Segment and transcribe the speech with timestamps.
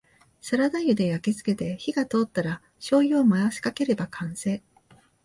[0.41, 4.63] サラダ油で焼きつけて火が通ったらしょうゆを回しかければ完成